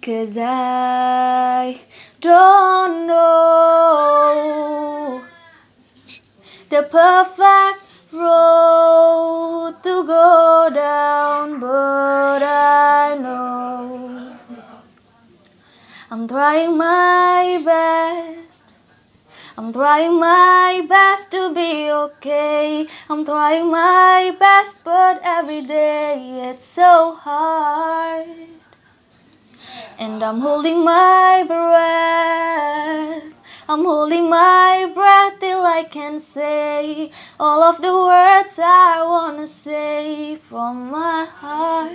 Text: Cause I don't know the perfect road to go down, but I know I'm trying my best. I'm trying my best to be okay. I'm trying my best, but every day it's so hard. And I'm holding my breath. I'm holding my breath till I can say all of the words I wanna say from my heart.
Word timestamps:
Cause 0.00 0.36
I 0.38 1.80
don't 2.20 3.06
know 3.06 5.22
the 6.70 6.82
perfect 6.84 7.84
road 8.12 9.74
to 9.82 10.06
go 10.06 10.70
down, 10.72 11.60
but 11.60 12.42
I 12.42 13.18
know 13.20 14.38
I'm 16.10 16.28
trying 16.28 16.78
my 16.78 17.60
best. 17.64 18.62
I'm 19.58 19.72
trying 19.72 20.20
my 20.20 20.86
best 20.88 21.32
to 21.32 21.52
be 21.52 21.90
okay. 21.90 22.86
I'm 23.10 23.24
trying 23.24 23.70
my 23.70 24.34
best, 24.38 24.84
but 24.84 25.20
every 25.24 25.62
day 25.62 26.50
it's 26.50 26.64
so 26.64 27.16
hard. 27.16 27.67
And 30.00 30.22
I'm 30.22 30.40
holding 30.40 30.84
my 30.84 31.42
breath. 31.44 33.24
I'm 33.68 33.84
holding 33.84 34.30
my 34.30 34.90
breath 34.94 35.40
till 35.40 35.66
I 35.66 35.82
can 35.90 36.20
say 36.20 37.10
all 37.40 37.64
of 37.64 37.82
the 37.82 37.92
words 37.92 38.60
I 38.60 39.02
wanna 39.02 39.48
say 39.48 40.36
from 40.36 40.92
my 40.92 41.24
heart. 41.24 41.92